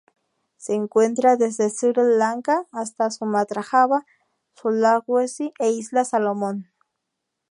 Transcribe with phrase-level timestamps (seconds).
[0.57, 4.03] Se encuentra desde Sri Lanka hasta Sumatra, Java,
[4.55, 6.71] Sulawesi e Islas Salomón.